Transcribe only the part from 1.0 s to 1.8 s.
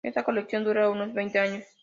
veinte años.